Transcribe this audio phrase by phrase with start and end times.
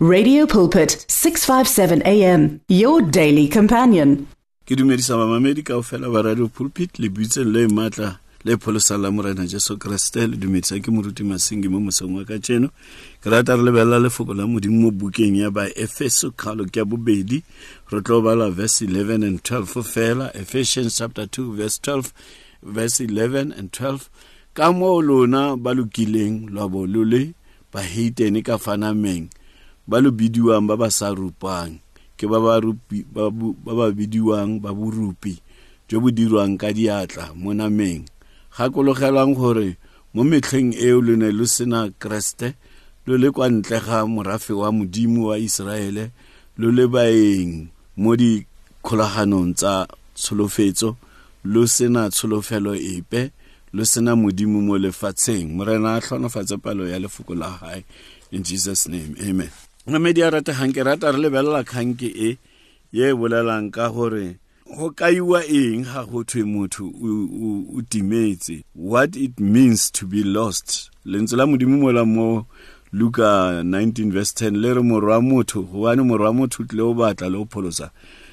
[0.00, 4.28] Radio Pulpit 657 AM your daily companion.
[4.64, 9.10] ke dumedisa bamamedi kao fela ba radio pulpit le buitseng le maatla le pholosang la
[9.10, 10.30] morena jesu kreste.
[10.30, 12.70] Le dumedisa ke moruti Masingi mo mosong wa ka tšeno
[13.20, 17.42] ke rata re lebelela lefoko la modimo mo bukeng ya ba efeso kgalo ke bobedi.
[17.90, 20.30] Re tlo bala verse 11 and 12 fela.
[20.36, 22.14] Ephesians chapter 2 verse 12
[22.62, 24.06] verse 11 and 12
[24.54, 27.34] ka moo lona ba lokileng lwa bo lo le
[27.74, 29.26] baheitene ka fanameng
[29.88, 31.80] ba lo bidiwang ba ba sa rupang
[32.20, 35.40] ke ba ba rupi ba ba bidiwang ba borupi
[35.88, 38.04] jo bo dirwang ka diatla mo nameng.
[38.52, 39.80] Gakologelang gore
[40.12, 42.52] mo metlheng eo le ne lo sena kreste
[43.08, 46.12] lo le kwa ntle ga morafe wa modimo wa iseraele
[46.60, 51.00] lo le baeng mo dikgolaganong tsa tsholofetso
[51.48, 53.32] lo sena tsholofelo epe
[53.72, 55.56] lo sena modimo mo lefatsheng.
[55.56, 57.80] Morena a tlhonofatse palo ya lefoko la gae
[58.34, 62.38] in jesus name amen namedi a rategang ke rata re lebelela kganke e
[62.92, 64.36] ye bolelang ka gore
[64.76, 68.64] go kaiwa eng ga go thwe motho o- o o timetse?
[68.74, 70.90] What it means to be lost?
[71.06, 72.46] Lentswe la modimo mola mo
[72.92, 77.28] luka 19 verse 10 le re morwa motho gobane morwa motho o tlile o batla
[77.28, 77.90] le go pholosa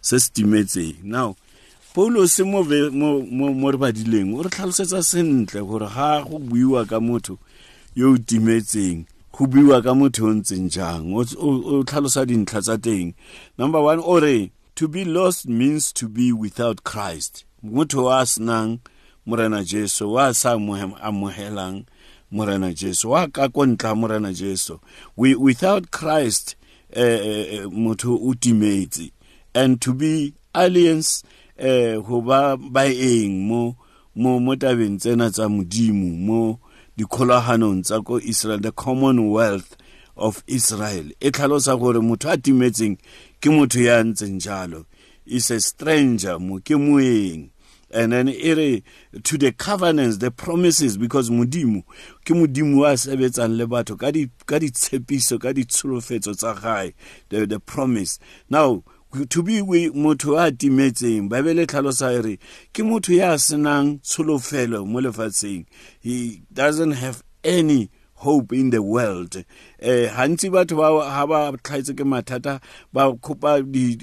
[0.00, 1.34] se se timetseng now
[1.94, 7.38] paulose mo re badileng o re tlhalosetsa sentle gore ga go buiwa ka motho
[7.94, 9.04] yo o timetseng
[9.36, 13.12] go buiwa ka motho o ntseng jang o tlhalosa dintlha tsa teng.
[13.58, 17.44] Number one o re to be lost means to be without christ.
[17.62, 18.80] Motho wa a senang
[19.26, 21.84] morena jesu wa a sa amogelang
[22.30, 24.80] morena jesu wa ka ko ntla morena jesu.
[25.16, 26.56] We, without christ
[26.90, 29.12] eh, eh, eh, motho o timetse.
[29.54, 31.22] And to be aliens
[31.58, 33.76] eh, go ba baeng mo
[34.14, 36.58] mo mo tabeng tsena tsa modimo mo
[36.98, 39.76] dikgolaganong tsa ko Israel the commonwealth
[40.16, 41.10] of Israel.
[41.20, 42.98] E tlhalosa gore motho a timetseng
[43.40, 44.86] ke motho ya ntseng jalo.
[45.26, 47.50] Is a stranger mo ke moeng.
[47.90, 48.82] And then e re
[49.22, 51.84] to the covenants the promises because modimo
[52.24, 56.94] ke modimo a sebetsang le batho ka di ka ditshepiso ka ditsholofetso tsa gae
[57.28, 58.18] the promise.
[58.50, 58.82] Now
[59.24, 62.38] to be we motho a timetseng baebele e tlhalosa e re
[62.72, 65.00] ke motho ya senang tsholofelo mo
[66.00, 69.44] he doesn't have any hope in the world.
[69.78, 72.60] Eh hantsi batho ba ha ba tlhaetse ke mathata
[72.92, 73.96] ba khopa di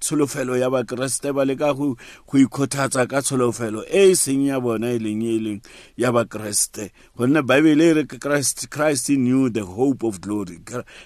[0.00, 1.96] tsholofelo ya ba kriste ba le ka go
[2.26, 5.60] go ikhothatsa ka tsholofelo e seng ya bona e leng e leng
[5.96, 10.58] ya ba gonne bible e re christ christ in you the hope of glory.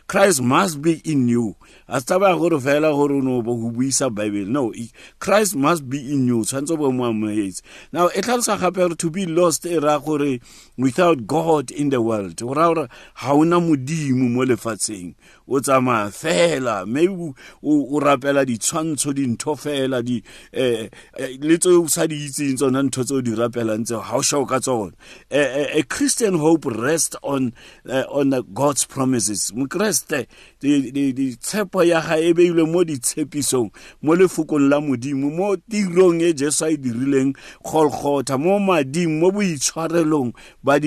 [0.06, 1.56] Christ must be in you.
[1.88, 4.46] A se taba gore fela gore no bo go buisa bible.
[4.46, 4.72] No
[5.18, 7.12] christ must be in you tshwanetse bo mo
[7.92, 10.40] now e tlhalosa gape to be lost e raya gore
[10.76, 12.88] without god in the world go raya gore
[13.20, 15.14] ga ona modimo mo lefatsheng.
[15.48, 20.02] O tsamaya fela maybe o- o o rapela ditshwantsho dintho fela
[20.52, 24.00] eh eh, le tse o sa di itseng tsona ntho tse o di rapelang tseo
[24.00, 24.92] ga o shao ka tsona.
[25.30, 25.40] Eh,
[25.74, 27.52] eh, a christian hope rests on
[27.88, 29.52] uh, on god's promises.
[30.60, 33.70] Di- ditshepo ya ga e beilwe mo ditshepisong
[34.02, 37.34] mo lefokong la modimo mo tirong e jesu a e dirileng
[38.38, 40.32] mo mading mo boitshwarelong
[40.62, 40.78] ba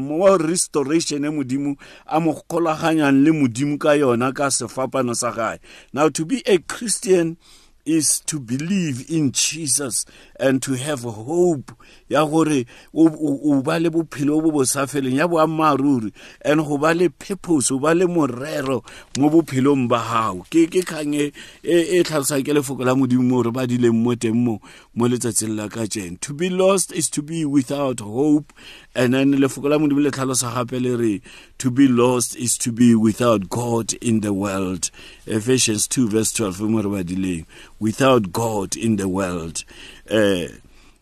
[0.00, 5.58] mo restoration e modimo a mo kgolaganyang le modimo ka yona ka sefapano sa gae.
[5.92, 7.38] Now to be a christian
[7.86, 10.04] is to believe in Jesus
[10.38, 11.72] and to have hope
[12.08, 16.12] ya gore o ba le bophelo bo bo sa feleng ya boammaaruri
[16.44, 18.84] and go ba le purpose o ba le morero
[19.16, 21.32] mo bophelong ba gago ke kgang e
[21.64, 24.60] e e tlhalosang ke lefoko la modimo gore ba dileng mo teng mo.
[24.94, 25.86] Mo letsatsing la ka
[26.20, 28.52] to be lost is to be without hope.
[28.94, 31.22] And then lefoko la modimo le tlhalosa gape le re
[31.58, 34.90] to be lost is to be without god in the world.
[35.26, 37.46] Ephesians 2 verse 12 mo re badileng.
[37.78, 39.64] Without god in the world.
[40.10, 40.48] Uh,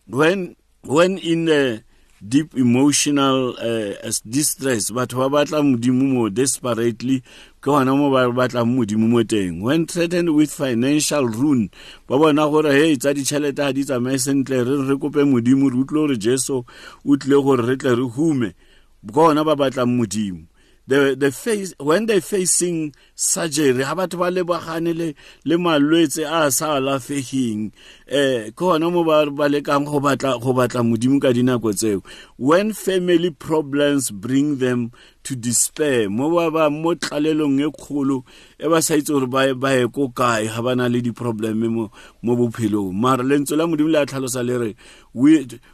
[0.07, 1.83] when when in the
[2.25, 4.91] deep emotional uh, distress.
[4.91, 7.21] Batho ba batla modimo mo desperately
[7.61, 9.61] ke gona mo ba batlang modimo mo teng.
[9.61, 11.69] When threatened with financial ruin
[12.07, 16.17] ba bona gore tsa ditšhelete ga di tsamaye sentle re re kope modimo re gore
[16.17, 16.63] jesu
[17.05, 18.53] o tlile gore re tle re hume.
[19.05, 20.47] Ke gona ba batlang modimo.
[20.89, 23.83] The the face when they facing surgery.
[23.83, 25.13] Ha batho ba lebagane le
[25.43, 27.71] le malwetse a sa alafegeng.
[28.07, 31.99] Eh ke gona mo ba ba lekang go batla go batla modimo ka dinako tseo.
[32.37, 34.91] When family problems bring them
[35.23, 38.23] to despair mo ba ba mo tlalelong e kgolo
[38.55, 41.91] e ba sa itse gore ba ba ko kae ga ba na le di-probleme mo
[42.23, 42.95] bophelong.
[42.95, 44.71] Mara lentswe la modimo le a tlhalosa le re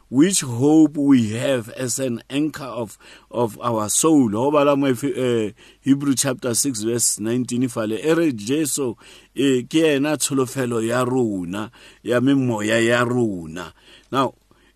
[0.10, 2.98] which hope we have as an anchor of
[3.30, 4.30] of our soul.
[4.30, 5.52] Go bala mo uh,
[5.86, 8.96] hebrew chapter 6 verse 19 fale e re jesu
[9.36, 11.70] e ke ena tsholofelo ya rona
[12.04, 13.72] ya memoya ya rona.
[14.12, 14.34] Now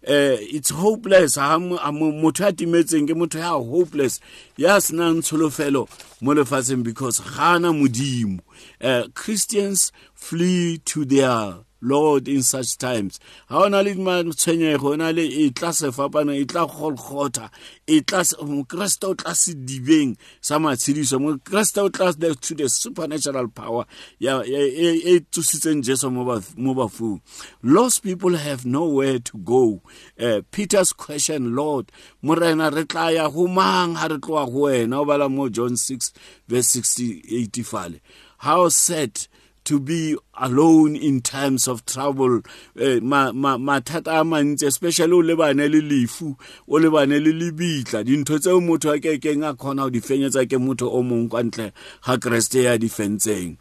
[0.08, 1.36] uh, it's hopeless.
[1.38, 4.22] Motho a timetseng ke motho ya hopeless
[4.56, 5.90] ya senang tsholofelo
[6.22, 8.40] mo lefatsheng because ga na modimo.
[8.80, 13.20] Uh, christians flee to their lord in such times.
[13.50, 17.50] Ga o na le matshwenyego o na le e tla sefapana e tla golgotha
[17.88, 23.86] e tla mokreste o tla sedibeng sa matshediso mokreste o tla to the supernatural power
[24.20, 26.26] e tsositseng jesu mo
[26.74, 27.22] bafung.
[27.64, 29.82] Lost people have nowhere to go.
[30.20, 31.92] Uh, peter's question lord
[32.22, 35.00] morena re tla ya go mang ga re tloa go wena?
[35.00, 36.14] O bala mo john 6
[36.48, 38.00] verse 68 fale
[38.40, 39.28] how sad
[39.66, 42.42] to be alone in times of trouble
[42.78, 46.36] eh, mathata a mantsi especially o lebane le lefu
[46.68, 48.04] o lebane le lebitla.
[48.04, 51.44] Dintho tseo motho a kekeng a kgona go di fenyetsa ke motho o mongwe kwa
[51.44, 51.72] ntle
[52.06, 53.58] ga kreste ya di fentseng.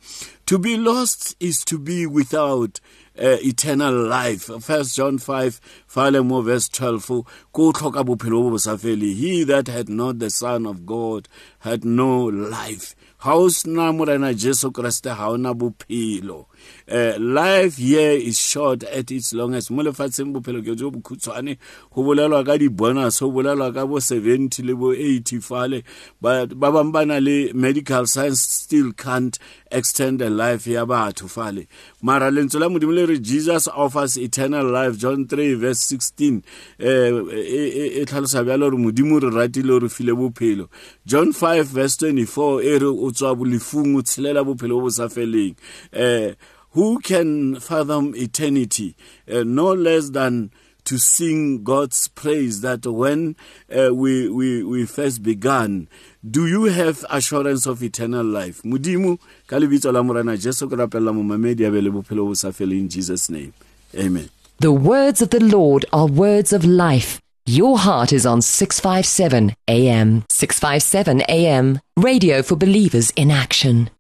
[0.47, 2.81] To be lost is to be without
[3.19, 4.51] uh, eternal life.
[4.63, 10.19] First john 5 fale mo verse 12 ko tlhoka bophelo bo he that had not
[10.19, 11.29] the son of god
[11.61, 12.95] had no life.
[13.21, 19.73] Sena morena jesu kreste ha ona uh, life here is short at its longest.
[19.73, 21.59] Mo lefatsheng bophelo ke jo bokhutshwane.
[21.93, 25.83] Go bolelwa ka di-bonus go bolelwa ka 70 le 80 fale.
[26.21, 29.37] Ba bangwe medical science still can't
[29.73, 31.67] extend the life here ya batho fale.
[32.01, 32.61] Mara lentswe
[33.09, 36.43] re jesus offers eternal life john 3 verse 16
[36.79, 40.69] e tlhalosa bjalo gore modimo re ratile re file bophelo.
[41.07, 45.57] John 5 verse 24 e re o tswa bolefung o tshelela bophelo bo sa feleng.
[45.93, 46.37] Um
[46.73, 48.95] who can fathom eternity?
[49.27, 50.51] Uh, no less than
[50.89, 53.37] to sing God's praise that when
[53.71, 55.87] uh, we, we, we first began,
[56.29, 58.63] do you have assurance of eternal life?
[58.63, 62.89] Mudimu, kalibito la morana Jesu krapela mo mamedi a bele bophelo bo sa fele in
[62.89, 63.53] Jesus name.
[63.95, 64.31] Amen.
[64.61, 67.21] The words of the Lord are words of life.
[67.45, 70.25] Your heart is on 657 AM.
[70.31, 71.81] 657 AM.
[71.99, 73.91] Radio for believers in action.